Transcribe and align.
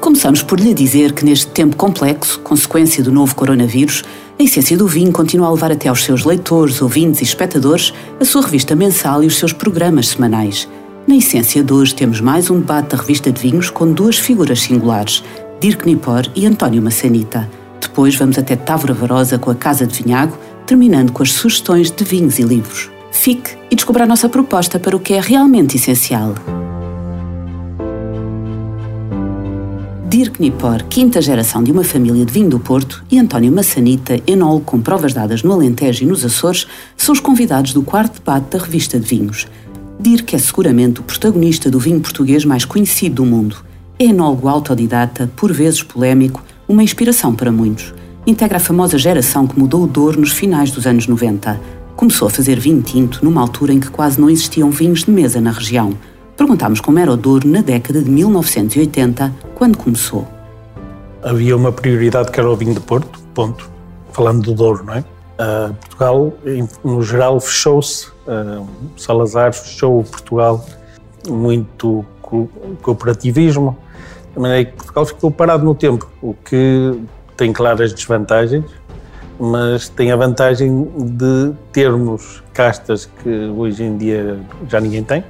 Começamos 0.00 0.42
por 0.42 0.58
lhe 0.58 0.72
dizer 0.72 1.12
que 1.12 1.26
neste 1.26 1.48
tempo 1.48 1.76
complexo, 1.76 2.40
consequência 2.40 3.04
do 3.04 3.12
novo 3.12 3.34
coronavírus, 3.34 4.02
a 4.38 4.42
Essência 4.42 4.74
do 4.74 4.86
Vinho 4.86 5.12
continua 5.12 5.46
a 5.46 5.52
levar 5.52 5.70
até 5.70 5.90
aos 5.90 6.02
seus 6.02 6.24
leitores, 6.24 6.80
ouvintes 6.80 7.20
e 7.20 7.24
espectadores 7.24 7.92
a 8.18 8.24
sua 8.24 8.42
revista 8.42 8.74
mensal 8.74 9.22
e 9.22 9.26
os 9.26 9.36
seus 9.36 9.52
programas 9.52 10.08
semanais. 10.08 10.66
Na 11.06 11.16
Essência 11.16 11.62
de 11.62 11.70
hoje 11.70 11.94
temos 11.94 12.18
mais 12.18 12.48
um 12.48 12.60
debate 12.60 12.96
da 12.96 12.96
revista 12.96 13.30
de 13.30 13.42
vinhos 13.42 13.68
com 13.68 13.92
duas 13.92 14.16
figuras 14.16 14.62
singulares, 14.62 15.22
Dirk 15.60 15.86
Nipor 15.86 16.26
e 16.34 16.46
António 16.46 16.80
Massanita. 16.80 17.48
Depois 17.78 18.16
vamos 18.16 18.38
até 18.38 18.56
Távora 18.56 18.94
Varosa 18.94 19.38
com 19.38 19.50
a 19.50 19.54
Casa 19.54 19.86
de 19.86 20.02
Vinhago, 20.02 20.36
terminando 20.66 21.12
com 21.12 21.22
as 21.22 21.32
sugestões 21.32 21.90
de 21.90 22.04
vinhos 22.04 22.38
e 22.38 22.42
livros. 22.42 22.90
Fique 23.12 23.50
e 23.70 23.76
descubra 23.76 24.04
a 24.04 24.06
nossa 24.06 24.30
proposta 24.30 24.78
para 24.78 24.96
o 24.96 25.00
que 25.00 25.12
é 25.12 25.20
realmente 25.20 25.76
essencial. 25.76 26.34
Dirk 30.10 30.40
Nipor, 30.40 30.82
quinta 30.88 31.22
geração 31.22 31.62
de 31.62 31.70
uma 31.70 31.84
família 31.84 32.26
de 32.26 32.32
vinho 32.32 32.50
do 32.50 32.58
Porto, 32.58 33.04
e 33.08 33.16
António 33.16 33.52
Massanita, 33.52 34.20
enólogo 34.26 34.64
com 34.64 34.80
provas 34.80 35.14
dadas 35.14 35.44
no 35.44 35.52
Alentejo 35.52 36.02
e 36.02 36.06
nos 36.06 36.24
Açores, 36.24 36.66
são 36.96 37.12
os 37.12 37.20
convidados 37.20 37.72
do 37.72 37.80
quarto 37.80 38.14
debate 38.14 38.50
da 38.50 38.58
revista 38.58 38.98
de 38.98 39.06
vinhos. 39.06 39.46
Dirk 40.00 40.34
é 40.34 40.38
seguramente 40.40 40.98
o 40.98 41.04
protagonista 41.04 41.70
do 41.70 41.78
vinho 41.78 42.00
português 42.00 42.44
mais 42.44 42.64
conhecido 42.64 43.22
do 43.22 43.24
mundo. 43.24 43.58
É 44.00 44.06
enólogo 44.06 44.48
autodidata, 44.48 45.30
por 45.36 45.52
vezes 45.52 45.84
polémico, 45.84 46.42
uma 46.66 46.82
inspiração 46.82 47.32
para 47.32 47.52
muitos. 47.52 47.94
Integra 48.26 48.56
a 48.56 48.60
famosa 48.60 48.98
geração 48.98 49.46
que 49.46 49.56
mudou 49.56 49.84
o 49.84 49.86
Douro 49.86 50.18
nos 50.18 50.32
finais 50.32 50.72
dos 50.72 50.88
anos 50.88 51.06
90. 51.06 51.60
Começou 51.94 52.26
a 52.26 52.30
fazer 52.32 52.58
vinho 52.58 52.82
tinto 52.82 53.24
numa 53.24 53.40
altura 53.40 53.72
em 53.72 53.78
que 53.78 53.90
quase 53.90 54.20
não 54.20 54.28
existiam 54.28 54.72
vinhos 54.72 55.04
de 55.04 55.10
mesa 55.12 55.40
na 55.40 55.52
região. 55.52 55.96
Perguntámos 56.40 56.80
como 56.80 56.98
era 56.98 57.12
o 57.12 57.18
Douro 57.18 57.46
na 57.46 57.60
década 57.60 58.00
de 58.00 58.10
1980, 58.10 59.30
quando 59.54 59.76
começou. 59.76 60.26
Havia 61.22 61.54
uma 61.54 61.70
prioridade 61.70 62.32
que 62.32 62.40
era 62.40 62.50
o 62.50 62.56
vinho 62.56 62.72
de 62.72 62.80
Porto, 62.80 63.20
ponto. 63.34 63.70
Falando 64.10 64.44
do 64.44 64.54
Douro, 64.54 64.82
não 64.82 64.94
é? 64.94 65.00
Uh, 65.00 65.74
Portugal, 65.74 66.32
no 66.82 67.02
geral, 67.02 67.38
fechou-se. 67.40 68.06
Uh, 68.26 68.66
Salazar 68.96 69.52
fechou 69.52 70.02
Portugal 70.02 70.64
muito 71.28 72.06
co 72.22 72.48
cooperativismo, 72.80 73.76
de 74.32 74.40
maneira 74.40 74.64
que 74.64 74.76
Portugal 74.78 75.04
ficou 75.04 75.30
parado 75.30 75.62
no 75.62 75.74
tempo, 75.74 76.10
o 76.22 76.32
que 76.32 76.98
tem 77.36 77.52
claras 77.52 77.92
desvantagens, 77.92 78.64
mas 79.38 79.90
tem 79.90 80.10
a 80.10 80.16
vantagem 80.16 80.88
de 80.96 81.52
termos 81.70 82.42
castas 82.54 83.04
que 83.22 83.28
hoje 83.28 83.84
em 83.84 83.98
dia 83.98 84.40
já 84.70 84.80
ninguém 84.80 85.04
tem, 85.04 85.22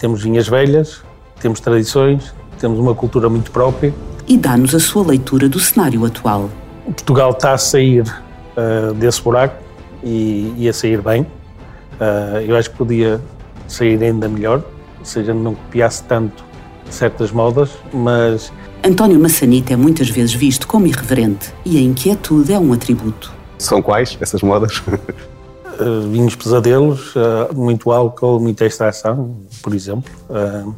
temos 0.00 0.22
vinhas 0.22 0.48
velhas, 0.48 1.02
temos 1.40 1.60
tradições, 1.60 2.34
temos 2.58 2.78
uma 2.78 2.94
cultura 2.94 3.28
muito 3.28 3.50
própria. 3.50 3.94
E 4.26 4.36
dá-nos 4.36 4.74
a 4.74 4.80
sua 4.80 5.06
leitura 5.06 5.48
do 5.48 5.60
cenário 5.60 6.04
atual. 6.06 6.50
Portugal 6.84 7.30
está 7.30 7.52
a 7.52 7.58
sair 7.58 8.02
uh, 8.02 8.94
desse 8.94 9.22
buraco 9.22 9.62
e, 10.02 10.54
e, 10.56 10.68
a 10.68 10.72
sair 10.72 11.02
bem. 11.02 11.22
Uh, 11.22 12.40
eu 12.48 12.56
acho 12.56 12.70
que 12.70 12.76
podia 12.76 13.20
sair 13.68 14.02
ainda 14.02 14.26
melhor, 14.26 14.64
ou 14.98 15.04
seja, 15.04 15.34
não 15.34 15.54
copiasse 15.54 16.02
tanto 16.04 16.42
certas 16.88 17.30
modas, 17.30 17.70
mas. 17.92 18.50
António 18.82 19.20
Massanita 19.20 19.74
é 19.74 19.76
muitas 19.76 20.08
vezes 20.08 20.32
visto 20.32 20.66
como 20.66 20.86
irreverente 20.86 21.52
e 21.64 21.76
a 21.76 21.80
inquietude 21.80 22.52
é 22.52 22.58
um 22.58 22.72
atributo. 22.72 23.30
São 23.58 23.82
quais 23.82 24.16
essas 24.20 24.42
modas? 24.42 24.82
uh, 25.80 26.08
vinhos 26.08 26.34
pesadelos, 26.34 27.14
uh, 27.16 27.54
muito 27.54 27.90
álcool, 27.90 28.40
muita 28.40 28.66
extração, 28.66 29.36
por 29.62 29.74
exemplo. 29.74 30.10
Uh, 30.28 30.74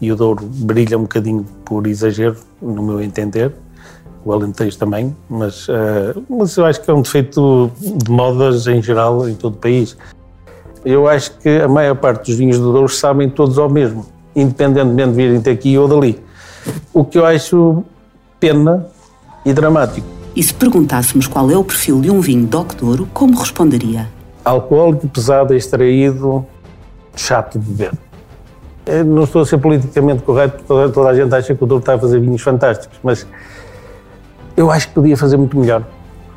e 0.00 0.12
o 0.12 0.16
Douro 0.16 0.44
brilha 0.44 0.98
um 0.98 1.02
bocadinho 1.02 1.44
por 1.64 1.86
exagero, 1.86 2.36
no 2.60 2.82
meu 2.82 3.00
entender. 3.00 3.52
O 4.24 4.32
Alentejo 4.32 4.78
também, 4.78 5.14
mas, 5.28 5.66
mas 6.30 6.56
eu 6.56 6.64
acho 6.64 6.80
que 6.80 6.90
é 6.90 6.94
um 6.94 7.02
defeito 7.02 7.70
de 7.78 8.10
modas 8.10 8.66
em 8.66 8.82
geral 8.82 9.28
em 9.28 9.34
todo 9.34 9.54
o 9.54 9.58
país. 9.58 9.98
Eu 10.82 11.06
acho 11.06 11.36
que 11.38 11.60
a 11.60 11.68
maior 11.68 11.94
parte 11.96 12.30
dos 12.30 12.38
vinhos 12.38 12.58
do 12.58 12.72
Douro 12.72 12.88
sabem 12.88 13.28
todos 13.28 13.58
ao 13.58 13.68
mesmo, 13.68 14.06
independentemente 14.34 15.10
de 15.10 15.16
virem 15.16 15.40
daqui 15.40 15.76
ou 15.76 15.86
dali. 15.86 16.18
O 16.92 17.04
que 17.04 17.18
eu 17.18 17.26
acho 17.26 17.84
pena 18.40 18.86
e 19.44 19.52
dramático. 19.52 20.06
E 20.34 20.42
se 20.42 20.52
perguntássemos 20.52 21.26
qual 21.26 21.50
é 21.50 21.56
o 21.56 21.62
perfil 21.62 22.00
de 22.00 22.10
um 22.10 22.20
vinho 22.20 22.46
DOC 22.46 22.74
Douro, 22.74 23.08
como 23.12 23.38
responderia? 23.38 24.13
Alcoólico, 24.44 25.08
pesado, 25.08 25.54
extraído, 25.54 26.44
chato 27.16 27.58
de 27.58 27.66
beber. 27.66 27.92
Eu 28.86 29.04
não 29.04 29.24
estou 29.24 29.42
a 29.42 29.46
ser 29.46 29.58
politicamente 29.58 30.22
correto, 30.22 30.62
porque 30.62 30.92
toda 30.92 31.08
a 31.08 31.14
gente 31.14 31.34
acha 31.34 31.54
que 31.54 31.64
o 31.64 31.66
Douro 31.66 31.80
está 31.80 31.94
a 31.94 31.98
fazer 31.98 32.20
vinhos 32.20 32.42
fantásticos, 32.42 32.98
mas 33.02 33.26
eu 34.56 34.70
acho 34.70 34.88
que 34.88 34.94
podia 34.94 35.16
fazer 35.16 35.36
muito 35.36 35.58
melhor. 35.58 35.82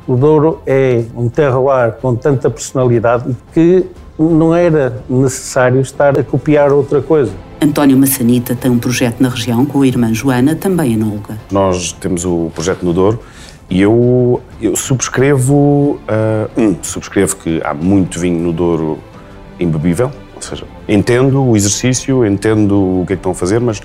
O 0.06 0.16
Douro 0.16 0.60
é 0.66 1.04
um 1.14 1.28
terroir 1.28 1.92
com 2.00 2.16
tanta 2.16 2.48
personalidade 2.48 3.36
que 3.52 3.84
não 4.18 4.54
era 4.54 5.02
necessário 5.08 5.80
estar 5.80 6.18
a 6.18 6.24
copiar 6.24 6.72
outra 6.72 7.02
coisa. 7.02 7.32
António 7.60 7.98
Massanita 7.98 8.54
tem 8.54 8.70
um 8.70 8.78
projeto 8.78 9.20
na 9.20 9.28
região 9.28 9.66
com 9.66 9.82
a 9.82 9.86
irmã 9.86 10.12
Joana, 10.14 10.56
também 10.56 10.94
enóloga. 10.94 11.36
Nós 11.50 11.92
temos 11.92 12.24
o 12.24 12.50
projeto 12.54 12.82
no 12.84 12.94
Douro 12.94 13.20
e 13.70 13.82
eu, 13.82 14.40
eu 14.60 14.74
subscrevo, 14.74 16.00
uh, 16.08 16.60
um, 16.60 16.76
subscrevo 16.82 17.36
que 17.36 17.60
há 17.62 17.74
muito 17.74 18.18
vinho 18.18 18.40
no 18.40 18.52
Douro 18.52 18.98
imbebível, 19.60 20.10
ou 20.34 20.42
seja, 20.42 20.64
entendo 20.88 21.42
o 21.44 21.56
exercício, 21.56 22.24
entendo 22.24 23.00
o 23.02 23.04
que 23.06 23.12
é 23.12 23.16
que 23.16 23.20
estão 23.20 23.32
a 23.32 23.34
fazer, 23.34 23.60
mas 23.60 23.82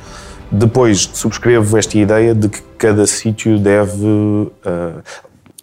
depois 0.49 1.09
subscrevo 1.13 1.77
esta 1.77 1.97
ideia 1.97 2.33
de 2.33 2.47
que 2.47 2.61
cada 2.77 3.05
sítio 3.07 3.57
deve. 3.59 4.05
Uh, 4.05 5.01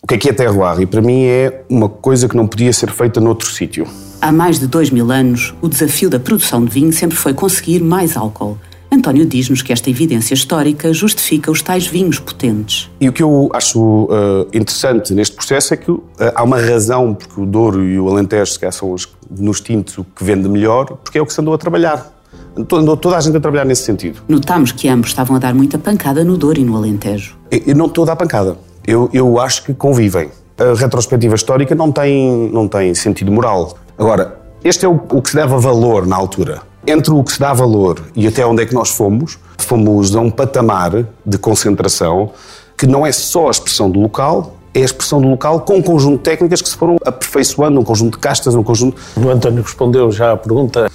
o 0.02 0.06
que 0.06 0.14
é 0.14 0.18
que 0.18 0.28
é 0.30 0.32
terroir? 0.32 0.80
E 0.80 0.86
para 0.86 1.00
mim 1.00 1.24
é 1.24 1.62
uma 1.68 1.88
coisa 1.88 2.28
que 2.28 2.36
não 2.36 2.46
podia 2.46 2.72
ser 2.72 2.90
feita 2.90 3.20
noutro 3.20 3.48
sítio. 3.48 3.86
Há 4.20 4.32
mais 4.32 4.58
de 4.58 4.66
dois 4.66 4.90
mil 4.90 5.10
anos, 5.10 5.54
o 5.62 5.68
desafio 5.68 6.10
da 6.10 6.18
produção 6.18 6.64
de 6.64 6.70
vinho 6.70 6.92
sempre 6.92 7.16
foi 7.16 7.32
conseguir 7.32 7.80
mais 7.80 8.16
álcool. 8.16 8.58
António 8.92 9.24
diz-nos 9.24 9.62
que 9.62 9.72
esta 9.72 9.88
evidência 9.88 10.34
histórica 10.34 10.92
justifica 10.92 11.48
os 11.48 11.62
tais 11.62 11.86
vinhos 11.86 12.18
potentes. 12.18 12.90
E 13.00 13.08
o 13.08 13.12
que 13.12 13.22
eu 13.22 13.48
acho 13.52 13.80
uh, 13.80 14.48
interessante 14.52 15.14
neste 15.14 15.36
processo 15.36 15.72
é 15.72 15.76
que 15.76 15.92
uh, 15.92 16.02
há 16.34 16.42
uma 16.42 16.60
razão 16.60 17.14
porque 17.14 17.40
o 17.40 17.46
Douro 17.46 17.84
e 17.84 18.00
o 18.00 18.08
Alentejo, 18.08 18.50
se 18.50 18.72
são 18.72 18.92
os, 18.92 19.08
nos 19.30 19.60
tintos 19.60 19.96
o 19.96 20.04
que 20.04 20.24
vende 20.24 20.48
melhor, 20.48 20.86
porque 21.04 21.18
é 21.18 21.22
o 21.22 21.26
que 21.26 21.32
se 21.32 21.40
andou 21.40 21.54
a 21.54 21.58
trabalhar. 21.58 22.12
Andou 22.56 22.96
toda 22.96 23.16
a 23.16 23.20
gente 23.20 23.36
a 23.36 23.40
trabalhar 23.40 23.64
nesse 23.64 23.84
sentido. 23.84 24.22
Notámos 24.28 24.72
que 24.72 24.88
ambos 24.88 25.10
estavam 25.10 25.36
a 25.36 25.38
dar 25.38 25.54
muita 25.54 25.78
pancada 25.78 26.24
no 26.24 26.36
Douro 26.36 26.58
e 26.58 26.64
no 26.64 26.76
Alentejo. 26.76 27.36
Eu, 27.48 27.62
eu 27.68 27.76
não 27.76 27.86
estou 27.86 28.02
a 28.02 28.08
dar 28.08 28.16
pancada. 28.16 28.56
Eu, 28.84 29.08
eu 29.12 29.38
acho 29.38 29.62
que 29.64 29.72
convivem. 29.72 30.30
A 30.58 30.74
retrospectiva 30.74 31.36
histórica 31.36 31.76
não 31.76 31.92
tem, 31.92 32.50
não 32.50 32.66
tem 32.66 32.92
sentido 32.94 33.30
moral. 33.30 33.78
Agora, 33.96 34.40
este 34.64 34.84
é 34.84 34.88
o, 34.88 35.00
o 35.12 35.22
que 35.22 35.30
se 35.30 35.36
dava 35.36 35.56
valor 35.58 36.06
na 36.08 36.16
altura 36.16 36.69
entre 36.86 37.12
o 37.12 37.22
que 37.22 37.32
se 37.32 37.40
dá 37.40 37.52
valor 37.52 38.02
e 38.14 38.26
até 38.26 38.44
onde 38.46 38.62
é 38.62 38.66
que 38.66 38.74
nós 38.74 38.90
fomos, 38.90 39.38
fomos 39.58 40.14
a 40.14 40.20
um 40.20 40.30
patamar 40.30 41.06
de 41.24 41.38
concentração 41.38 42.30
que 42.76 42.86
não 42.86 43.06
é 43.06 43.12
só 43.12 43.48
a 43.48 43.50
expressão 43.50 43.90
do 43.90 44.00
local, 44.00 44.56
é 44.72 44.80
a 44.80 44.84
expressão 44.84 45.20
do 45.20 45.28
local 45.28 45.60
com 45.60 45.76
um 45.76 45.82
conjunto 45.82 46.18
de 46.18 46.22
técnicas 46.22 46.62
que 46.62 46.68
se 46.68 46.76
foram 46.76 46.96
aperfeiçoando, 47.04 47.78
um 47.80 47.84
conjunto 47.84 48.14
de 48.14 48.20
castas, 48.20 48.54
um 48.54 48.62
conjunto... 48.62 49.00
O 49.16 49.28
António 49.28 49.62
respondeu 49.62 50.10
já 50.10 50.32
à 50.32 50.36
pergunta. 50.36 50.90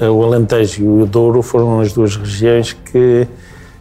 O 0.00 0.22
Alentejo 0.22 0.82
e 0.82 1.02
o 1.02 1.06
Douro 1.06 1.42
foram 1.42 1.80
as 1.80 1.92
duas 1.92 2.16
regiões 2.16 2.72
que 2.72 3.26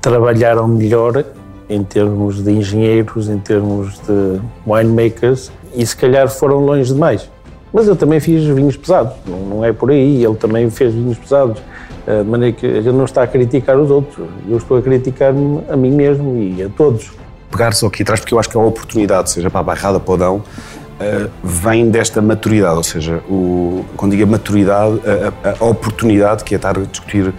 trabalharam 0.01 0.67
melhor 0.67 1.23
em 1.69 1.83
termos 1.83 2.43
de 2.43 2.51
engenheiros, 2.51 3.29
em 3.29 3.39
termos 3.39 3.99
de 3.99 4.39
winemakers, 4.67 5.51
e 5.75 5.85
se 5.85 5.95
calhar 5.95 6.29
foram 6.29 6.59
longe 6.59 6.93
demais. 6.93 7.29
Mas 7.73 7.87
eu 7.87 7.95
também 7.95 8.19
fiz 8.19 8.43
vinhos 8.43 8.77
pesados, 8.77 9.13
não 9.25 9.65
é 9.65 9.73
por 9.73 9.89
aí, 9.89 10.23
ele 10.23 10.35
também 10.35 10.69
fez 10.69 10.93
vinhos 10.93 11.17
pesados. 11.17 11.59
Eh, 12.05 12.21
de 12.21 12.29
maneira 12.29 12.55
que 12.55 12.67
gente 12.67 12.93
não 12.93 13.05
está 13.05 13.23
a 13.23 13.27
criticar 13.27 13.77
os 13.77 13.89
outros, 13.89 14.27
eu 14.47 14.57
estou 14.57 14.77
a 14.77 14.81
criticar-me 14.81 15.61
a 15.69 15.75
mim 15.75 15.91
mesmo 15.91 16.37
e 16.37 16.61
a 16.61 16.69
todos. 16.69 17.11
Pegar 17.49 17.73
só 17.73 17.87
aqui 17.87 18.03
atrás, 18.03 18.19
porque 18.19 18.33
eu 18.33 18.39
acho 18.39 18.49
que 18.49 18.57
é 18.57 18.59
uma 18.59 18.67
oportunidade, 18.67 19.29
seja 19.29 19.49
para 19.49 19.61
a 19.61 19.63
Bairrada, 19.63 19.99
para 19.99 20.13
o 20.13 20.17
Dão, 20.17 20.35
uh, 20.37 21.29
vem 21.43 21.89
desta 21.89 22.21
maturidade, 22.21 22.75
ou 22.75 22.83
seja, 22.83 23.21
o, 23.29 23.85
quando 23.95 24.15
digo 24.15 24.29
maturidade, 24.29 24.99
a, 25.05 25.49
a, 25.49 25.55
a, 25.59 25.65
oportunidade 25.65 26.43
que 26.43 26.53
é 26.53 26.57
estar 26.57 26.77
a 26.77 26.81
discutir 26.81 27.33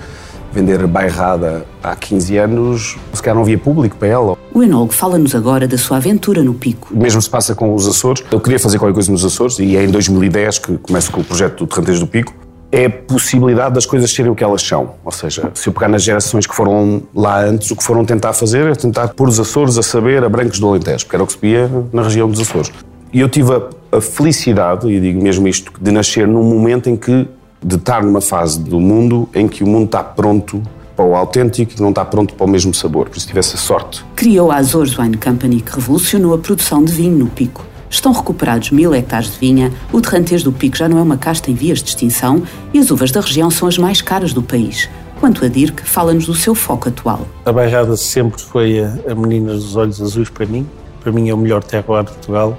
vender 0.54 0.86
bairrada 0.86 1.66
há 1.82 1.96
15 1.96 2.36
anos, 2.38 2.96
se 3.12 3.20
calhar 3.20 3.34
não 3.34 3.42
havia 3.42 3.58
público 3.58 3.96
para 3.96 4.08
ela. 4.08 4.38
O 4.52 4.62
enólogo 4.62 4.92
fala-nos 4.92 5.34
agora 5.34 5.66
da 5.66 5.76
sua 5.76 5.96
aventura 5.96 6.42
no 6.42 6.54
Pico. 6.54 6.94
O 6.94 6.96
mesmo 6.96 7.20
se 7.20 7.28
passa 7.28 7.54
com 7.54 7.74
os 7.74 7.88
Açores. 7.88 8.22
Eu 8.30 8.40
queria 8.40 8.58
fazer 8.58 8.78
qualquer 8.78 8.94
coisa 8.94 9.10
nos 9.10 9.24
Açores 9.24 9.58
e 9.58 9.76
é 9.76 9.84
em 9.84 9.88
2010 9.88 10.58
que 10.58 10.78
começo 10.78 11.10
com 11.10 11.20
o 11.20 11.24
projeto 11.24 11.58
do 11.58 11.66
Terranteiros 11.66 12.00
do 12.00 12.06
Pico. 12.06 12.32
É 12.70 12.86
a 12.86 12.90
possibilidade 12.90 13.74
das 13.74 13.86
coisas 13.86 14.10
serem 14.10 14.30
o 14.30 14.34
que 14.34 14.42
elas 14.42 14.62
são. 14.62 14.94
Ou 15.04 15.12
seja, 15.12 15.50
se 15.54 15.68
eu 15.68 15.72
pegar 15.72 15.88
nas 15.88 16.02
gerações 16.02 16.46
que 16.46 16.54
foram 16.54 17.02
lá 17.14 17.40
antes, 17.44 17.70
o 17.70 17.76
que 17.76 17.84
foram 17.84 18.04
tentar 18.04 18.32
fazer 18.32 18.66
é 18.66 18.74
tentar 18.74 19.08
pôr 19.08 19.28
os 19.28 19.38
Açores 19.38 19.76
a 19.76 19.82
saber 19.82 20.24
a 20.24 20.28
Brancos 20.28 20.58
do 20.58 20.68
Alentejo, 20.68 21.04
porque 21.04 21.16
era 21.16 21.22
o 21.22 21.26
que 21.26 21.32
se 21.32 21.38
via 21.40 21.70
na 21.92 22.02
região 22.02 22.28
dos 22.28 22.40
Açores. 22.40 22.72
E 23.12 23.20
eu 23.20 23.28
tive 23.28 23.52
a, 23.52 23.96
a 23.96 24.00
felicidade, 24.00 24.88
e 24.88 24.98
digo 24.98 25.22
mesmo 25.22 25.46
isto, 25.46 25.72
de 25.80 25.92
nascer 25.92 26.26
num 26.26 26.42
momento 26.42 26.90
em 26.90 26.96
que, 26.96 27.28
de 27.64 27.76
estar 27.76 28.02
numa 28.02 28.20
fase 28.20 28.60
do 28.60 28.78
mundo 28.78 29.26
em 29.34 29.48
que 29.48 29.64
o 29.64 29.66
mundo 29.66 29.86
está 29.86 30.04
pronto 30.04 30.62
para 30.94 31.04
o 31.04 31.16
autêntico 31.16 31.72
e 31.76 31.80
não 31.80 31.88
está 31.88 32.04
pronto 32.04 32.34
para 32.34 32.44
o 32.44 32.48
mesmo 32.48 32.74
sabor, 32.74 33.08
por 33.08 33.16
isso 33.16 33.26
tivesse 33.26 33.54
a 33.54 33.58
sorte. 33.58 34.04
Criou 34.14 34.52
a 34.52 34.56
Azores 34.56 34.96
Wine 34.96 35.16
Company, 35.16 35.60
que 35.60 35.74
revolucionou 35.74 36.34
a 36.34 36.38
produção 36.38 36.84
de 36.84 36.92
vinho 36.92 37.16
no 37.16 37.26
Pico. 37.26 37.64
Estão 37.88 38.12
recuperados 38.12 38.70
mil 38.70 38.94
hectares 38.94 39.32
de 39.32 39.38
vinha, 39.38 39.72
o 39.92 40.00
Terrantês 40.00 40.42
do 40.42 40.52
Pico 40.52 40.76
já 40.76 40.88
não 40.88 40.98
é 40.98 41.02
uma 41.02 41.16
casta 41.16 41.50
em 41.50 41.54
vias 41.54 41.82
de 41.82 41.88
extinção 41.88 42.42
e 42.72 42.78
as 42.78 42.90
uvas 42.90 43.10
da 43.10 43.20
região 43.20 43.50
são 43.50 43.66
as 43.66 43.78
mais 43.78 44.02
caras 44.02 44.32
do 44.32 44.42
país. 44.42 44.88
Quanto 45.20 45.44
a 45.44 45.48
Dirk, 45.48 45.82
fala-nos 45.82 46.26
do 46.26 46.34
seu 46.34 46.54
foco 46.54 46.88
atual. 46.88 47.26
A 47.46 47.52
Bairrada 47.52 47.96
sempre 47.96 48.40
foi 48.42 48.80
a, 48.80 48.98
a 49.10 49.14
menina 49.14 49.54
dos 49.54 49.74
olhos 49.74 50.02
azuis 50.02 50.28
para 50.28 50.44
mim. 50.44 50.66
Para 51.00 51.12
mim 51.12 51.28
é 51.28 51.34
o 51.34 51.38
melhor 51.38 51.62
terroir 51.62 52.04
de 52.04 52.10
Portugal. 52.10 52.58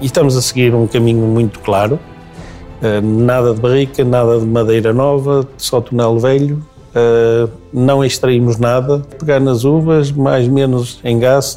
E 0.00 0.06
estamos 0.06 0.36
a 0.36 0.42
seguir 0.42 0.74
um 0.74 0.86
caminho 0.86 1.26
muito 1.26 1.60
claro. 1.60 1.98
Uh, 2.80 3.04
nada 3.04 3.54
de 3.54 3.60
barrica, 3.60 4.04
nada 4.04 4.38
de 4.38 4.46
madeira 4.46 4.92
nova, 4.92 5.48
só 5.56 5.80
tonel 5.80 6.18
velho. 6.18 6.62
Uh, 6.90 7.50
não 7.72 8.04
extraímos 8.04 8.58
nada. 8.58 9.00
Pegar 9.18 9.40
nas 9.40 9.64
uvas, 9.64 10.12
mais 10.12 10.48
menos 10.48 11.00
em 11.04 11.18
gás 11.18 11.56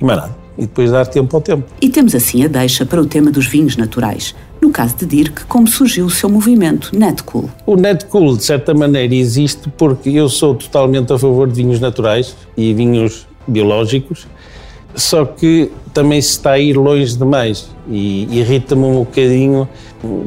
e 0.00 0.04
mais 0.04 0.18
nada 0.18 0.42
e 0.56 0.62
depois 0.62 0.90
dar 0.90 1.06
tempo 1.06 1.34
ao 1.36 1.42
tempo. 1.42 1.64
E 1.80 1.88
temos 1.88 2.14
assim 2.14 2.44
a 2.44 2.48
deixa 2.48 2.84
para 2.84 3.00
o 3.00 3.06
tema 3.06 3.30
dos 3.30 3.46
vinhos 3.46 3.76
naturais. 3.76 4.34
No 4.60 4.70
caso 4.70 4.96
de 4.96 5.06
Dirk, 5.06 5.44
como 5.46 5.66
surgiu 5.66 6.06
o 6.06 6.10
seu 6.10 6.28
movimento 6.28 6.96
Netcool? 6.96 7.50
O 7.66 7.74
Netcool, 7.74 8.36
de 8.36 8.44
certa 8.44 8.72
maneira, 8.72 9.14
existe 9.14 9.68
porque 9.76 10.10
eu 10.10 10.28
sou 10.28 10.54
totalmente 10.54 11.12
a 11.12 11.18
favor 11.18 11.48
de 11.48 11.54
vinhos 11.54 11.80
naturais 11.80 12.36
e 12.56 12.72
vinhos 12.72 13.26
biológicos, 13.46 14.26
só 14.94 15.24
que 15.24 15.70
também 15.92 16.20
se 16.20 16.30
está 16.30 16.52
a 16.52 16.58
ir 16.58 16.76
longe 16.76 17.16
demais 17.16 17.70
e 17.88 18.26
irrita-me 18.30 18.84
um 18.84 18.98
bocadinho 19.00 19.68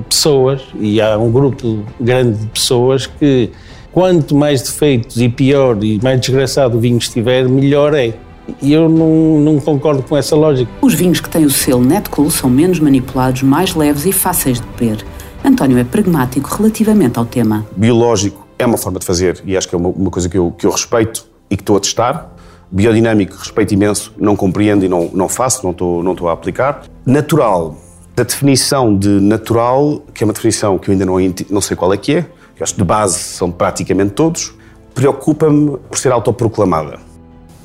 pessoas, 0.09 0.61
e 0.79 1.01
há 1.01 1.17
um 1.17 1.31
grupo 1.31 1.83
grande 1.99 2.39
de 2.39 2.47
pessoas 2.47 3.07
que 3.07 3.51
quanto 3.91 4.35
mais 4.35 4.61
defeitos 4.61 5.19
e 5.21 5.29
pior 5.29 5.81
e 5.83 5.99
mais 6.01 6.19
desgraçado 6.19 6.77
o 6.77 6.79
vinho 6.79 6.97
estiver, 6.97 7.47
melhor 7.47 7.93
é. 7.93 8.13
E 8.61 8.73
eu 8.73 8.87
não, 8.87 9.39
não, 9.39 9.59
concordo 9.59 10.03
com 10.03 10.15
essa 10.15 10.35
lógica. 10.35 10.69
Os 10.81 10.93
vinhos 10.93 11.19
que 11.19 11.29
têm 11.29 11.45
o 11.45 11.49
selo 11.49 11.83
Netcool 11.83 12.29
são 12.29 12.49
menos 12.49 12.79
manipulados, 12.79 13.41
mais 13.41 13.73
leves 13.73 14.05
e 14.05 14.11
fáceis 14.11 14.61
de 14.61 14.67
beber. 14.67 15.03
António 15.43 15.77
é 15.77 15.83
pragmático 15.83 16.55
relativamente 16.55 17.17
ao 17.17 17.25
tema. 17.25 17.65
Biológico 17.75 18.45
é 18.59 18.65
uma 18.65 18.77
forma 18.77 18.99
de 18.99 19.05
fazer 19.05 19.41
e 19.45 19.57
acho 19.57 19.67
que 19.67 19.75
é 19.75 19.77
uma, 19.77 19.89
uma 19.89 20.11
coisa 20.11 20.29
que 20.29 20.37
eu, 20.37 20.53
que 20.55 20.65
eu 20.67 20.71
respeito 20.71 21.25
e 21.49 21.55
que 21.55 21.63
estou 21.63 21.77
a 21.77 21.79
testar. 21.79 22.34
Biodinâmico, 22.71 23.35
respeito 23.37 23.73
imenso, 23.73 24.13
não 24.17 24.35
compreendo 24.35 24.85
e 24.85 24.89
não, 24.89 25.09
não 25.13 25.29
faço, 25.29 25.63
não 25.63 25.71
estou, 25.71 26.03
não 26.03 26.11
estou 26.11 26.29
a 26.29 26.33
aplicar. 26.33 26.83
Natural, 27.05 27.77
da 28.15 28.23
definição 28.23 28.95
de 28.95 29.09
natural, 29.09 30.01
que 30.13 30.23
é 30.23 30.25
uma 30.25 30.33
definição 30.33 30.77
que 30.77 30.89
eu 30.89 30.93
ainda 30.93 31.05
não, 31.05 31.15
não 31.49 31.61
sei 31.61 31.75
qual 31.75 31.93
é 31.93 31.97
que 31.97 32.15
é, 32.15 32.25
que 32.55 32.63
acho 32.63 32.73
que 32.73 32.79
de 32.79 32.85
base 32.85 33.19
são 33.19 33.51
praticamente 33.51 34.11
todos, 34.11 34.53
preocupa-me 34.93 35.77
por 35.89 35.97
ser 35.97 36.11
autoproclamada. 36.11 36.99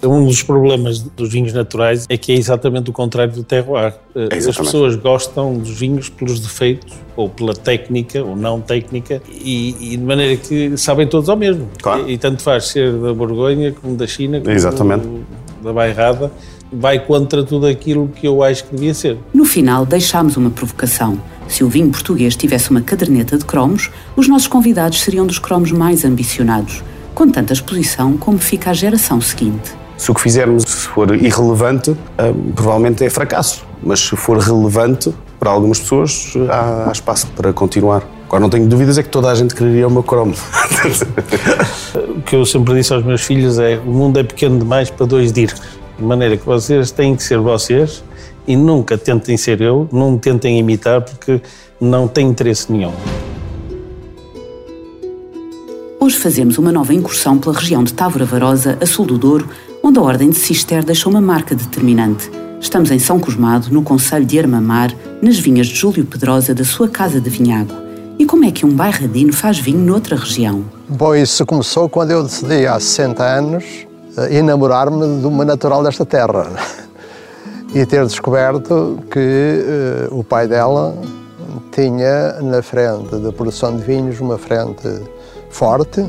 Um 0.03 0.25
dos 0.25 0.43
problemas 0.43 1.01
dos 1.01 1.33
vinhos 1.33 1.53
naturais 1.53 2.07
é 2.09 2.17
que 2.17 2.33
é 2.33 2.35
exatamente 2.35 2.91
o 2.91 2.93
contrário 2.93 3.33
do 3.33 3.45
terroir. 3.45 3.95
É 4.15 4.37
As 4.37 4.57
pessoas 4.57 4.97
gostam 4.97 5.59
dos 5.59 5.79
vinhos 5.79 6.09
pelos 6.09 6.41
defeitos, 6.41 6.95
ou 7.17 7.29
pela 7.29 7.55
técnica, 7.55 8.23
ou 8.23 8.35
não 8.35 8.61
técnica, 8.61 9.21
e, 9.31 9.93
e 9.93 9.97
de 9.97 10.03
maneira 10.03 10.37
que 10.37 10.77
sabem 10.77 11.07
todos 11.07 11.29
ao 11.29 11.37
mesmo. 11.37 11.69
Claro. 11.81 12.09
E, 12.09 12.15
e, 12.15 12.19
tanto 12.19 12.43
faz 12.43 12.69
ser 12.69 12.93
da 12.93 13.13
Borgonha, 13.13 13.73
como 13.73 13.97
da 13.97 14.07
China, 14.07 14.41
como 14.41 14.51
exatamente. 14.51 15.07
Do, 15.07 15.27
da 15.63 15.73
Bairrada, 15.73 16.33
vai 16.73 17.05
contra 17.05 17.45
tudo 17.45 17.67
aquilo 17.67 18.09
que 18.09 18.27
eu 18.27 18.43
acho 18.43 18.65
que 18.65 18.75
devia 18.75 18.95
ser. 18.95 19.19
No 19.35 19.45
final, 19.45 19.85
deixámos 19.85 20.37
uma 20.37 20.51
provocação. 20.51 21.21
Se 21.49 21.65
o 21.65 21.69
vinho 21.69 21.91
português 21.91 22.37
tivesse 22.37 22.71
uma 22.71 22.81
caderneta 22.81 23.37
de 23.37 23.45
cromos, 23.45 23.91
os 24.17 24.29
nossos 24.29 24.47
convidados 24.47 25.01
seriam 25.01 25.27
dos 25.27 25.39
cromos 25.39 25.73
mais 25.73 26.05
ambicionados. 26.05 26.83
Com 27.15 27.29
tanta 27.29 27.53
exposição, 27.53 28.17
como 28.17 28.39
fica 28.39 28.71
a 28.71 28.73
geração 28.73 29.21
seguinte? 29.21 29.80
Se 30.01 30.11
o 30.11 30.15
que 30.15 30.21
fizermos 30.23 30.65
for 30.87 31.15
irrelevante, 31.15 31.91
hum, 31.91 32.53
provavelmente 32.55 33.05
é 33.05 33.11
fracasso. 33.11 33.67
Mas 33.83 34.01
se 34.01 34.17
for 34.17 34.39
relevante, 34.39 35.13
para 35.39 35.51
algumas 35.51 35.79
pessoas, 35.79 36.33
há, 36.49 36.91
espaço 36.91 37.27
para 37.37 37.53
continuar. 37.53 38.03
Agora, 38.27 38.41
não 38.41 38.49
tenho 38.49 38.67
dúvidas 38.67 38.97
é 38.97 39.03
que 39.03 39.11
toda 39.11 39.31
a 39.31 39.35
gente 39.35 39.55
quereria 39.55 39.87
o 39.87 39.91
meu 39.91 40.03
cromo. 40.03 40.35
o 42.17 42.23
que 42.23 42.35
eu 42.35 42.47
sempre 42.47 42.73
disse 42.77 42.95
aos 42.95 43.05
meus 43.05 43.21
filhos 43.21 43.59
é: 43.59 43.79
o 43.79 43.91
mundo 43.91 44.19
é 44.19 44.23
pequeno 44.23 44.59
demais 44.59 44.89
para 44.89 45.05
dois 45.05 45.35
dircos. 45.35 45.61
De 45.99 46.03
maneira 46.03 46.35
que 46.35 46.47
vocês 46.47 46.91
têm 46.91 47.15
que 47.15 47.23
ser 47.23 47.39
vocês 47.39 48.03
e 48.47 48.57
nunca 48.57 48.97
tentem 48.97 49.37
ser 49.37 49.61
eu, 49.61 49.87
não 49.93 50.17
tentem 50.17 50.59
imitar, 50.59 51.03
porque 51.03 51.43
não 51.79 52.09
tem 52.09 52.27
interesse 52.27 52.73
nenhum. 52.73 52.95
Hoje 56.01 56.17
fazemos 56.17 56.57
uma 56.57 56.73
nova 56.73 56.95
incursão 56.95 57.37
pela 57.37 57.55
região 57.55 57.85
de 57.85 57.93
Távora 57.93 58.25
Varosa, 58.25 58.79
a 58.81 58.87
sul 58.87 59.05
do 59.05 59.19
Douro, 59.19 59.47
onde 59.91 59.99
a 59.99 60.03
Ordem 60.03 60.31
de 60.31 60.39
Cister 60.39 60.85
deixou 60.85 61.11
uma 61.11 61.21
marca 61.21 61.53
determinante. 61.53 62.31
Estamos 62.61 62.93
em 62.93 62.99
São 63.01 63.19
Cosmado, 63.19 63.73
no 63.73 63.83
Conselho 63.83 64.25
de 64.25 64.39
Armamar, 64.39 64.95
nas 65.21 65.37
vinhas 65.37 65.67
de 65.67 65.75
Júlio 65.75 66.07
Pedrosa 66.07 66.55
da 66.55 66.63
sua 66.63 66.89
casa 66.89 67.21
de 67.21 67.29
vinhago. 67.29 67.75
E 68.17 68.25
como 68.25 68.45
é 68.45 68.53
que 68.53 68.65
um 68.65 68.71
bairradino 68.71 69.33
faz 69.33 69.59
vinho 69.59 69.81
noutra 69.81 70.15
região? 70.15 70.65
Bom, 70.89 71.13
isso 71.17 71.45
começou 71.45 71.89
quando 71.89 72.13
eu 72.13 72.23
decidi, 72.23 72.69
há 72.69 72.79
60 72.79 73.25
anos, 73.25 73.65
eh, 74.17 74.37
enamorar-me 74.37 75.19
de 75.19 75.27
uma 75.27 75.45
natural 75.45 75.83
desta 75.83 76.07
terra. 76.07 76.47
E 77.73 77.87
ter 77.87 78.05
descoberto 78.05 78.99
que 79.09 80.09
uh, 80.11 80.19
o 80.19 80.25
pai 80.25 80.49
dela 80.49 80.93
tinha 81.71 82.43
na 82.43 82.61
frente 82.63 83.15
da 83.15 83.31
produção 83.31 83.77
de 83.77 83.85
vinhos 83.85 84.19
uma 84.19 84.37
frente 84.37 84.89
forte, 85.51 86.05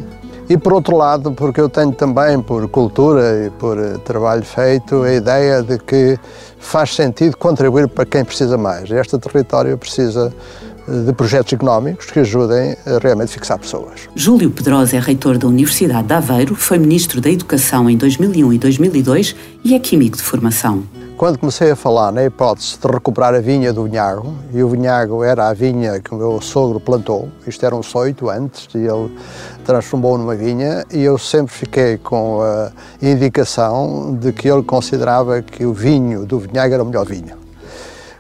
e 0.52 0.58
por 0.58 0.74
outro 0.74 0.98
lado, 0.98 1.32
porque 1.32 1.62
eu 1.62 1.70
tenho 1.70 1.94
também, 1.94 2.42
por 2.42 2.68
cultura 2.68 3.46
e 3.46 3.50
por 3.52 3.78
eh, 3.78 3.98
trabalho 4.04 4.44
feito, 4.44 5.02
a 5.04 5.14
ideia 5.14 5.64
de 5.64 5.78
que 5.78 6.20
faz 6.60 6.94
sentido 6.94 7.38
contribuir 7.38 7.88
para 7.88 8.06
quem 8.06 8.26
precisa 8.26 8.58
mais. 8.58 8.92
Este 8.92 9.18
território 9.18 9.78
precisa 9.78 10.34
eh, 10.90 11.06
de 11.06 11.14
projetos 11.14 11.54
económicos 11.54 12.08
que 12.08 12.20
ajudem 12.20 12.76
a 12.86 12.98
realmente 13.02 13.32
fixar 13.32 13.58
pessoas. 13.60 14.10
Júlio 14.14 14.52
Pedrosa 14.52 14.98
é 14.98 15.00
reitor 15.00 15.38
da 15.38 15.48
Universidade 15.48 16.06
de 16.06 16.14
Aveiro, 16.14 16.54
foi 16.54 16.78
ministro 16.78 17.22
da 17.22 17.30
Educação 17.30 17.90
em 17.90 17.96
2001 17.96 18.52
e 18.52 18.58
2002 18.58 19.36
e 19.64 19.74
é 19.74 19.80
químico 19.80 20.18
de 20.18 20.24
formação. 20.24 20.84
Quando 21.22 21.38
comecei 21.38 21.70
a 21.70 21.76
falar 21.76 22.12
na 22.12 22.24
hipótese 22.26 22.80
de 22.80 22.88
recuperar 22.88 23.36
a 23.36 23.40
vinha 23.40 23.72
do 23.72 23.84
vinhago, 23.84 24.34
e 24.52 24.64
o 24.64 24.68
vinhago 24.68 25.24
era 25.24 25.50
a 25.50 25.54
vinha 25.54 26.00
que 26.00 26.16
o 26.16 26.18
meu 26.18 26.42
sogro 26.42 26.80
plantou, 26.80 27.30
isto 27.46 27.64
era 27.64 27.76
um 27.76 27.84
soito 27.84 28.28
antes, 28.28 28.68
e 28.74 28.80
ele 28.80 29.16
transformou 29.64 30.18
numa 30.18 30.34
vinha, 30.34 30.84
e 30.92 31.04
eu 31.04 31.20
sempre 31.20 31.54
fiquei 31.54 32.00
com 32.00 32.42
a 32.42 32.72
indicação 33.00 34.18
de 34.20 34.34
que 34.34 34.50
ele 34.50 34.64
considerava 34.64 35.44
que 35.44 35.64
o 35.64 35.74
vinho 35.74 36.26
do 36.26 36.40
vinhago 36.40 36.74
era 36.74 36.82
o 36.82 36.88
melhor 36.88 37.06
vinho. 37.06 37.38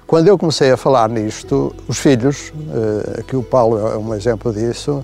Quando 0.05 0.27
eu 0.27 0.38
comecei 0.38 0.70
a 0.70 0.77
falar 0.77 1.10
nisto, 1.10 1.75
os 1.88 1.98
filhos, 1.98 2.53
eh, 2.72 3.22
aqui 3.22 3.36
o 3.36 3.41
Paulo 3.41 3.79
é 3.79 3.98
um 3.98 4.13
exemplo 4.13 4.53
disso, 4.53 5.03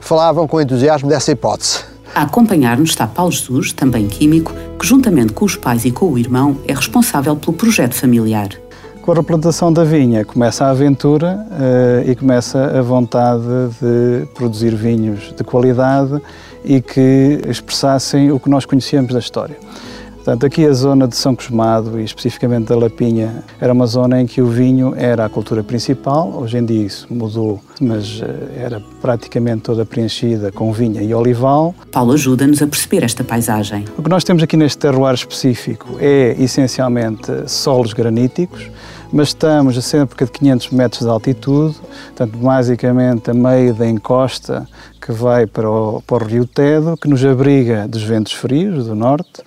falavam 0.00 0.48
com 0.48 0.60
entusiasmo 0.60 1.08
dessa 1.08 1.30
hipótese. 1.30 1.94
A 2.16 2.22
acompanhar-nos 2.22 2.88
está 2.88 3.06
Paulo 3.06 3.30
Jesus, 3.30 3.74
também 3.74 4.08
químico, 4.08 4.50
que 4.78 4.86
juntamente 4.86 5.34
com 5.34 5.44
os 5.44 5.54
pais 5.54 5.84
e 5.84 5.90
com 5.90 6.10
o 6.10 6.18
irmão 6.18 6.56
é 6.66 6.72
responsável 6.72 7.36
pelo 7.36 7.52
projeto 7.52 7.92
familiar. 7.92 8.48
Com 9.02 9.12
a 9.12 9.16
replantação 9.16 9.70
da 9.70 9.84
vinha 9.84 10.24
começa 10.24 10.64
a 10.64 10.70
aventura 10.70 11.46
uh, 11.50 12.10
e 12.10 12.16
começa 12.16 12.78
a 12.78 12.80
vontade 12.80 13.44
de 13.82 14.26
produzir 14.32 14.74
vinhos 14.74 15.30
de 15.36 15.44
qualidade 15.44 16.18
e 16.64 16.80
que 16.80 17.38
expressassem 17.46 18.32
o 18.32 18.40
que 18.40 18.48
nós 18.48 18.64
conhecíamos 18.64 19.12
da 19.12 19.18
história. 19.18 19.58
Portanto, 20.26 20.44
aqui 20.44 20.66
a 20.66 20.72
zona 20.72 21.06
de 21.06 21.14
São 21.14 21.36
Cosmado 21.36 22.00
e 22.00 22.04
especificamente 22.04 22.66
da 22.66 22.76
Lapinha 22.76 23.44
era 23.60 23.72
uma 23.72 23.86
zona 23.86 24.20
em 24.20 24.26
que 24.26 24.42
o 24.42 24.48
vinho 24.48 24.92
era 24.96 25.24
a 25.24 25.28
cultura 25.28 25.62
principal. 25.62 26.32
Hoje 26.38 26.58
em 26.58 26.64
dia 26.64 26.84
isso 26.84 27.06
mudou, 27.08 27.62
mas 27.80 28.20
eh, 28.20 28.64
era 28.64 28.82
praticamente 29.00 29.62
toda 29.62 29.86
preenchida 29.86 30.50
com 30.50 30.72
vinha 30.72 31.00
e 31.00 31.14
olival. 31.14 31.72
Paulo 31.92 32.12
ajuda-nos 32.12 32.60
a 32.60 32.66
perceber 32.66 33.04
esta 33.04 33.22
paisagem. 33.22 33.84
O 33.96 34.02
que 34.02 34.10
nós 34.10 34.24
temos 34.24 34.42
aqui 34.42 34.56
neste 34.56 34.78
terroir 34.78 35.14
específico 35.14 35.96
é 36.00 36.34
essencialmente 36.40 37.30
solos 37.48 37.92
graníticos, 37.92 38.68
mas 39.12 39.28
estamos 39.28 39.78
a 39.78 39.80
cerca 39.80 40.24
de 40.24 40.32
500 40.32 40.70
metros 40.70 41.02
de 41.02 41.08
altitude, 41.08 41.76
portanto, 42.06 42.36
basicamente 42.36 43.30
a 43.30 43.34
meio 43.34 43.72
da 43.72 43.88
encosta 43.88 44.66
que 45.00 45.12
vai 45.12 45.46
para 45.46 45.70
o, 45.70 46.02
para 46.02 46.24
o 46.24 46.26
Rio 46.26 46.48
Tedo, 46.48 46.96
que 46.96 47.06
nos 47.06 47.24
abriga 47.24 47.86
dos 47.86 48.02
ventos 48.02 48.32
frios 48.32 48.86
do 48.86 48.96
norte 48.96 49.40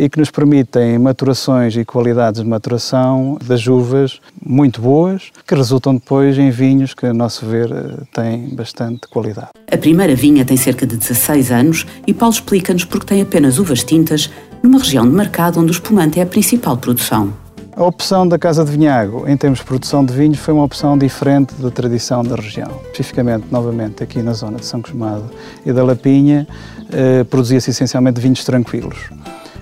e 0.00 0.08
que 0.08 0.18
nos 0.18 0.30
permitem 0.30 0.98
maturações 0.98 1.74
e 1.76 1.84
qualidades 1.84 2.42
de 2.42 2.48
maturação 2.48 3.38
das 3.44 3.66
uvas 3.66 4.20
muito 4.44 4.80
boas, 4.80 5.30
que 5.46 5.54
resultam 5.54 5.94
depois 5.94 6.36
em 6.38 6.50
vinhos 6.50 6.94
que, 6.94 7.06
a 7.06 7.14
nosso 7.14 7.46
ver, 7.46 7.70
eh, 7.70 8.02
têm 8.12 8.54
bastante 8.54 9.08
qualidade. 9.08 9.48
A 9.70 9.76
primeira 9.78 10.14
vinha 10.14 10.44
tem 10.44 10.56
cerca 10.56 10.86
de 10.86 10.96
16 10.96 11.50
anos 11.50 11.86
e 12.06 12.12
Paulo 12.12 12.34
explica-nos 12.34 12.84
porque 12.84 13.06
tem 13.06 13.22
apenas 13.22 13.58
uvas 13.58 13.82
tintas 13.82 14.30
numa 14.62 14.78
região 14.78 15.08
de 15.08 15.14
mercado 15.14 15.58
onde 15.60 15.70
o 15.70 15.72
espumante 15.72 16.20
é 16.20 16.22
a 16.22 16.26
principal 16.26 16.76
produção. 16.76 17.32
A 17.74 17.84
opção 17.84 18.28
da 18.28 18.38
Casa 18.38 18.62
de 18.64 18.70
Vinhago 18.70 19.26
em 19.26 19.34
termos 19.34 19.60
de 19.60 19.64
produção 19.64 20.04
de 20.04 20.12
vinhos 20.12 20.38
foi 20.38 20.52
uma 20.52 20.64
opção 20.64 20.98
diferente 20.98 21.54
da 21.54 21.70
tradição 21.70 22.22
da 22.22 22.36
região. 22.36 22.70
Especificamente, 22.90 23.46
novamente, 23.50 24.02
aqui 24.02 24.22
na 24.22 24.34
zona 24.34 24.58
de 24.58 24.66
São 24.66 24.82
Cosmado 24.82 25.24
e 25.64 25.72
da 25.72 25.82
Lapinha, 25.82 26.46
eh, 26.92 27.24
produzia-se 27.24 27.70
essencialmente 27.70 28.20
vinhos 28.20 28.44
tranquilos 28.44 29.08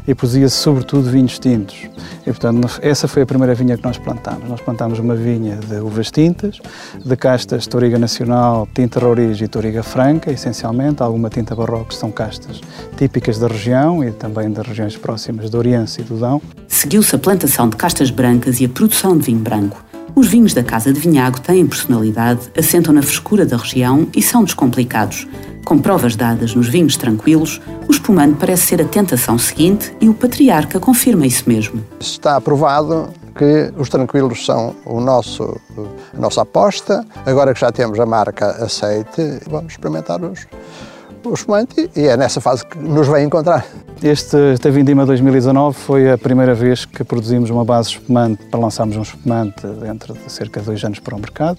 e 0.07 0.14
produzia-se 0.14 0.57
sobretudo 0.57 1.11
vinhos 1.11 1.38
tintos. 1.38 1.88
E, 2.23 2.25
portanto, 2.25 2.78
essa 2.83 3.09
foi 3.09 3.23
a 3.23 3.26
primeira 3.26 3.54
vinha 3.54 3.76
que 3.76 3.85
nós 3.85 3.99
plantámos. 3.99 4.49
Nós 4.49 4.61
plantámos 4.61 4.99
uma 4.99 5.14
vinha 5.14 5.57
de 5.57 5.76
uvas 5.76 6.11
tintas, 6.11 6.59
de 7.04 7.16
castas 7.16 7.66
Toriga 7.66 7.99
Nacional, 7.99 8.69
Tinta 8.75 9.00
Roriz 9.00 9.40
e 9.40 9.49
Toriga 9.49 9.83
Franca, 9.83 10.30
essencialmente. 10.30 11.02
Alguma 11.02 11.30
tinta 11.30 11.54
barroca 11.54 11.95
são 11.95 12.11
castas 12.11 12.61
típicas 12.97 13.38
da 13.38 13.49
região 13.49 14.04
e 14.04 14.11
também 14.11 14.50
das 14.50 14.66
regiões 14.66 14.97
próximas 14.97 15.50
de 15.50 15.57
Oriente 15.57 16.00
e 16.00 16.04
do 16.04 16.16
Dão. 16.16 16.40
Seguiu-se 16.69 17.14
a 17.14 17.19
plantação 17.19 17.69
de 17.69 17.76
castas 17.76 18.11
brancas 18.11 18.61
e 18.61 18.64
a 18.64 18.69
produção 18.69 19.16
de 19.16 19.25
vinho 19.25 19.40
branco. 19.40 19.85
Os 20.14 20.26
vinhos 20.26 20.52
da 20.52 20.62
Casa 20.62 20.92
de 20.92 20.99
Vinhago 20.99 21.40
têm 21.40 21.66
personalidade, 21.66 22.50
assentam 22.59 22.92
na 22.92 23.02
frescura 23.02 23.47
da 23.47 23.57
região 23.57 24.09
e 24.14 24.21
são 24.21 24.45
descomplicados. 24.45 25.26
Com 25.64 25.79
provas 25.79 26.17
dadas 26.17 26.55
nos 26.55 26.69
vinhos 26.69 26.97
tranquilos, 26.97 27.61
o 27.88 27.93
espumante 27.93 28.37
parece 28.38 28.67
ser 28.67 28.83
a 28.83 28.85
tentação 28.85 29.38
seguinte 29.38 29.95
e 30.00 30.09
o 30.09 30.14
patriarca 30.14 30.81
confirma 30.81 31.26
isso 31.26 31.45
mesmo. 31.47 31.85
Está 32.00 32.37
aprovado 32.37 33.11
que 33.37 33.73
os 33.79 33.88
tranquilos 33.88 34.45
são 34.45 34.75
o 34.85 35.00
nosso, 35.00 35.59
a 36.14 36.21
nossa 36.21 36.43
aposta. 36.43 37.07
Agora 37.25 37.55
que 37.55 37.61
já 37.61 37.71
temos 37.71 38.00
a 38.00 38.07
marca 38.07 38.47
aceite, 38.64 39.40
vamos 39.49 39.73
experimentar 39.73 40.23
os, 40.23 40.47
o 41.24 41.34
espumante 41.34 41.90
e 41.94 42.06
é 42.06 42.16
nessa 42.16 42.40
fase 42.40 42.64
que 42.64 42.78
nos 42.78 43.06
vai 43.06 43.22
encontrar. 43.22 43.66
Este, 44.02 44.36
esta 44.54 44.70
Vindima 44.70 45.04
2019 45.04 45.76
foi 45.76 46.10
a 46.10 46.16
primeira 46.16 46.54
vez 46.54 46.86
que 46.86 47.04
produzimos 47.04 47.50
uma 47.50 47.66
base 47.66 47.90
espumante 47.90 48.42
para 48.46 48.58
lançarmos 48.58 48.96
um 48.96 49.02
espumante 49.02 49.66
dentro 49.66 50.14
de 50.14 50.32
cerca 50.32 50.58
de 50.60 50.66
dois 50.66 50.82
anos 50.82 50.98
para 51.00 51.14
o 51.14 51.18
mercado. 51.18 51.58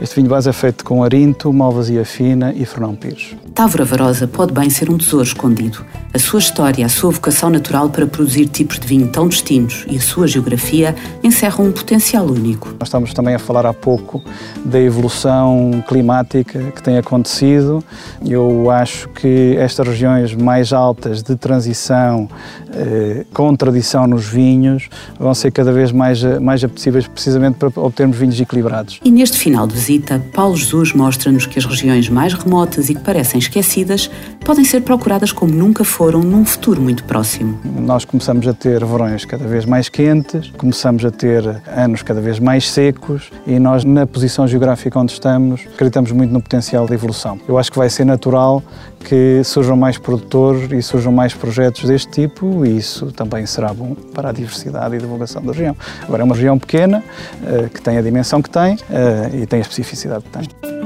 Este 0.00 0.16
vinho 0.16 0.28
base 0.28 0.48
é 0.48 0.54
feito 0.54 0.82
com 0.82 1.04
Arinto, 1.04 1.52
Malvasia 1.52 2.02
Fina 2.02 2.54
e 2.56 2.64
Fernão 2.64 2.94
Pires. 2.94 3.36
Távora 3.54 3.84
Varosa 3.84 4.26
pode 4.26 4.54
bem 4.54 4.70
ser 4.70 4.88
um 4.88 4.96
tesouro 4.96 5.26
escondido. 5.26 5.84
A 6.14 6.18
sua 6.18 6.38
história, 6.38 6.86
a 6.86 6.88
sua 6.88 7.10
vocação 7.10 7.50
natural 7.50 7.90
para 7.90 8.06
produzir 8.06 8.46
tipos 8.46 8.78
de 8.78 8.86
vinho 8.86 9.08
tão 9.08 9.28
distintos 9.28 9.84
e 9.86 9.96
a 9.96 10.00
sua 10.00 10.26
geografia 10.26 10.94
encerram 11.22 11.66
um 11.66 11.72
potencial 11.72 12.24
único. 12.24 12.68
Nós 12.80 12.88
estamos 12.88 13.12
também 13.12 13.34
a 13.34 13.38
falar 13.38 13.66
há 13.66 13.74
pouco 13.74 14.22
da 14.64 14.80
evolução 14.80 15.84
climática 15.86 16.58
que 16.74 16.82
tem 16.82 16.96
acontecido. 16.96 17.84
Eu 18.24 18.70
acho 18.70 18.85
que 19.14 19.56
estas 19.58 19.86
regiões 19.86 20.34
mais 20.34 20.72
altas 20.72 21.22
de 21.22 21.36
transição 21.36 22.28
eh, 22.72 23.24
com 23.32 23.54
tradição 23.54 24.06
nos 24.06 24.26
vinhos 24.26 24.88
vão 25.18 25.34
ser 25.34 25.50
cada 25.50 25.72
vez 25.72 25.92
mais, 25.92 26.22
mais 26.40 26.62
apetecíveis 26.62 27.06
precisamente 27.06 27.56
para 27.56 27.68
obtermos 27.76 28.16
vinhos 28.16 28.40
equilibrados. 28.40 29.00
E 29.04 29.10
neste 29.10 29.38
final 29.38 29.66
de 29.66 29.74
visita, 29.74 30.22
Paulo 30.32 30.56
Jesus 30.56 30.92
mostra-nos 30.92 31.46
que 31.46 31.58
as 31.58 31.64
regiões 31.64 32.08
mais 32.08 32.34
remotas 32.34 32.88
e 32.88 32.94
que 32.94 33.00
parecem 33.00 33.38
esquecidas 33.38 34.10
podem 34.44 34.64
ser 34.64 34.82
procuradas 34.82 35.32
como 35.32 35.52
nunca 35.52 35.84
foram 35.84 36.22
num 36.22 36.44
futuro 36.44 36.80
muito 36.80 37.04
próximo. 37.04 37.58
Nós 37.64 38.04
começamos 38.04 38.46
a 38.46 38.54
ter 38.54 38.84
verões 38.84 39.24
cada 39.24 39.46
vez 39.46 39.64
mais 39.64 39.88
quentes, 39.88 40.52
começamos 40.56 41.04
a 41.04 41.10
ter 41.10 41.62
anos 41.66 42.02
cada 42.02 42.20
vez 42.20 42.38
mais 42.38 42.70
secos 42.70 43.30
e 43.46 43.58
nós, 43.58 43.84
na 43.84 44.06
posição 44.06 44.46
geográfica 44.46 44.98
onde 44.98 45.12
estamos, 45.12 45.62
acreditamos 45.74 46.12
muito 46.12 46.32
no 46.32 46.40
potencial 46.40 46.86
de 46.86 46.94
evolução. 46.94 47.38
Eu 47.48 47.58
acho 47.58 47.72
que 47.72 47.78
vai 47.78 47.90
ser 47.90 48.04
natural 48.04 48.62
que 49.04 49.42
surjam 49.44 49.76
mais 49.76 49.98
produtores 49.98 50.70
e 50.72 50.82
surjam 50.82 51.12
mais 51.12 51.32
projetos 51.32 51.84
deste 51.84 52.10
tipo 52.10 52.66
e 52.66 52.76
isso 52.76 53.12
também 53.12 53.46
será 53.46 53.72
bom 53.72 53.94
para 53.94 54.30
a 54.30 54.32
diversidade 54.32 54.96
e 54.96 54.98
divulgação 54.98 55.42
da 55.42 55.52
região. 55.52 55.76
Agora, 56.02 56.22
é 56.22 56.24
uma 56.24 56.34
região 56.34 56.58
pequena, 56.58 57.04
eh, 57.44 57.68
que 57.72 57.80
tem 57.80 57.98
a 57.98 58.02
dimensão 58.02 58.42
que 58.42 58.50
tem 58.50 58.76
eh, 58.90 59.42
e 59.42 59.46
tem 59.46 59.60
a 59.60 59.62
especificidade 59.62 60.24
que 60.24 60.30
tem. 60.30 60.76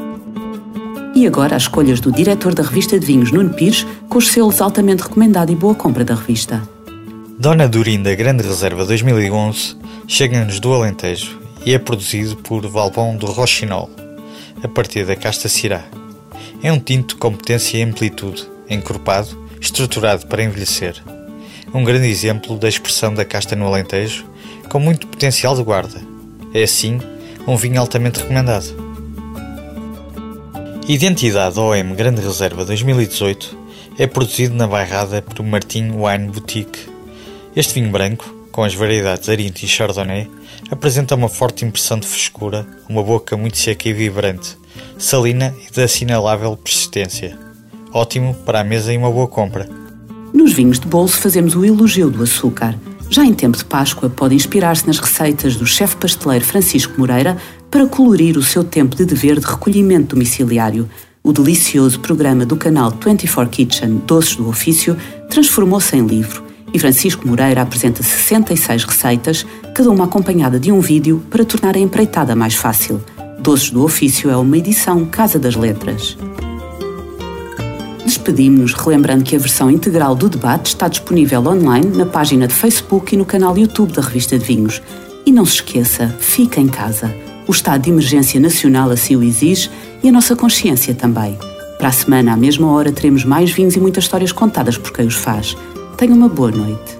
E 1.14 1.26
agora 1.26 1.56
as 1.56 1.62
escolhas 1.62 1.99
do 1.99 2.12
diretor 2.12 2.54
da 2.54 2.62
revista 2.62 2.99
de 2.99 3.06
vinhos, 3.06 3.32
Nuno 3.32 3.50
Pires, 3.50 3.87
com 4.09 4.18
os 4.18 4.28
selos 4.28 4.61
altamente 4.61 5.02
recomendado 5.02 5.50
e 5.50 5.56
boa 5.56 5.75
compra 5.75 6.04
da 6.04 6.14
revista. 6.14 6.62
Dona 7.38 7.66
Durinda 7.66 8.14
Grande 8.14 8.47
Reserva 8.47 8.85
2011 8.85 9.76
chega-nos 10.06 10.61
do 10.61 10.73
Alentejo 10.75 11.40
e 11.64 11.73
é 11.73 11.78
produzido 11.78 12.37
por 12.37 12.66
Valbon 12.66 13.16
do 13.16 13.26
Rochinol, 13.26 13.90
a 14.62 14.68
partir 14.68 15.04
da 15.06 15.16
casta 15.16 15.49
Cirá. 15.49 16.00
É 16.62 16.70
um 16.70 16.78
tinto 16.78 17.16
com 17.16 17.32
potência 17.32 17.78
e 17.78 17.82
amplitude, 17.82 18.46
encorpado, 18.68 19.48
estruturado 19.58 20.26
para 20.26 20.42
envelhecer. 20.42 21.02
Um 21.72 21.82
grande 21.82 22.06
exemplo 22.06 22.58
da 22.58 22.68
expressão 22.68 23.14
da 23.14 23.24
casta 23.24 23.56
no 23.56 23.66
Alentejo, 23.66 24.26
com 24.68 24.78
muito 24.78 25.06
potencial 25.06 25.56
de 25.56 25.62
guarda. 25.62 25.98
É 26.52 26.62
assim 26.62 27.00
um 27.46 27.56
vinho 27.56 27.80
altamente 27.80 28.20
recomendado. 28.20 28.90
Identidade 30.86 31.58
OM 31.58 31.94
Grande 31.94 32.20
Reserva 32.20 32.64
2018 32.64 33.56
é 33.98 34.06
produzido 34.06 34.54
na 34.54 34.66
bairrada 34.66 35.22
por 35.22 35.42
Martin 35.42 35.92
Wine 35.92 36.30
Boutique. 36.30 36.90
Este 37.56 37.72
vinho 37.72 37.90
branco, 37.90 38.28
com 38.52 38.64
as 38.64 38.74
variedades 38.74 39.30
Arinto 39.30 39.64
e 39.64 39.68
Chardonnay, 39.68 40.28
apresenta 40.70 41.14
uma 41.14 41.28
forte 41.28 41.64
impressão 41.64 41.98
de 41.98 42.06
frescura, 42.06 42.66
uma 42.86 43.02
boca 43.02 43.34
muito 43.36 43.56
seca 43.56 43.88
e 43.88 43.92
vibrante, 43.94 44.59
salina 44.98 45.54
e 45.66 45.72
de 45.72 45.82
assinalável 45.82 46.56
persistência. 46.56 47.38
Ótimo 47.92 48.34
para 48.46 48.60
a 48.60 48.64
mesa 48.64 48.92
e 48.92 48.96
uma 48.96 49.10
boa 49.10 49.26
compra. 49.26 49.68
Nos 50.32 50.52
vinhos 50.52 50.78
de 50.78 50.86
bolso 50.86 51.18
fazemos 51.18 51.56
o 51.56 51.64
elogio 51.64 52.10
do 52.10 52.22
açúcar. 52.22 52.78
Já 53.08 53.24
em 53.24 53.34
tempo 53.34 53.58
de 53.58 53.64
Páscoa, 53.64 54.08
pode 54.08 54.34
inspirar-se 54.34 54.86
nas 54.86 54.98
receitas 54.98 55.56
do 55.56 55.66
chefe 55.66 55.96
pasteleiro 55.96 56.44
Francisco 56.44 56.94
Moreira 56.96 57.36
para 57.68 57.86
colorir 57.86 58.36
o 58.36 58.42
seu 58.42 58.62
tempo 58.62 58.94
de 58.94 59.04
dever 59.04 59.40
de 59.40 59.46
recolhimento 59.46 60.14
domiciliário. 60.14 60.88
O 61.22 61.32
delicioso 61.32 61.98
programa 61.98 62.46
do 62.46 62.56
canal 62.56 62.90
24 62.90 63.50
Kitchen 63.50 64.02
Doces 64.06 64.36
do 64.36 64.48
Ofício 64.48 64.96
transformou-se 65.28 65.96
em 65.96 66.06
livro 66.06 66.50
e 66.72 66.78
Francisco 66.78 67.26
Moreira 67.26 67.62
apresenta 67.62 68.02
66 68.02 68.84
receitas, 68.84 69.46
cada 69.74 69.90
uma 69.90 70.04
acompanhada 70.04 70.58
de 70.58 70.70
um 70.70 70.80
vídeo 70.80 71.22
para 71.28 71.44
tornar 71.44 71.76
a 71.76 71.80
empreitada 71.80 72.36
mais 72.36 72.54
fácil. 72.54 73.02
Doces 73.40 73.70
do 73.70 73.82
Ofício 73.82 74.30
é 74.30 74.37
uma 74.37 74.59
edição 74.59 75.06
Casa 75.06 75.38
das 75.38 75.56
Letras. 75.56 76.14
Despedimos-nos 78.04 78.75
relembrando 78.75 79.25
que 79.25 79.35
a 79.35 79.38
versão 79.38 79.70
integral 79.70 80.14
do 80.14 80.28
debate 80.28 80.66
está 80.66 80.88
disponível 80.88 81.40
online 81.47 81.97
na 81.97 82.04
página 82.04 82.47
de 82.47 82.52
Facebook 82.52 83.14
e 83.14 83.18
no 83.18 83.25
canal 83.25 83.56
YouTube 83.56 83.94
da 83.94 84.02
Revista 84.02 84.38
de 84.38 84.44
Vinhos. 84.44 84.82
E 85.25 85.32
não 85.32 85.47
se 85.47 85.54
esqueça, 85.54 86.14
fique 86.20 86.61
em 86.61 86.68
casa. 86.68 87.14
O 87.49 87.50
estado 87.50 87.82
de 87.82 87.90
emergência 87.90 88.38
nacional 88.38 88.90
assim 88.90 89.16
o 89.16 89.23
exige 89.23 89.70
e 90.02 90.09
a 90.11 90.12
nossa 90.12 90.37
consciência 90.37 90.94
também. 90.94 91.38
Para 91.78 91.88
a 91.88 91.92
semana, 91.92 92.35
à 92.35 92.37
mesma 92.37 92.70
hora, 92.70 92.92
teremos 92.92 93.25
mais 93.25 93.50
vinhos 93.50 93.75
e 93.75 93.80
muitas 93.80 94.04
histórias 94.04 94.32
contadas 94.32 94.76
por 94.76 94.92
quem 94.92 95.06
os 95.06 95.14
faz. 95.14 95.56
Tenha 95.97 96.14
uma 96.14 96.28
boa 96.28 96.50
noite. 96.50 97.00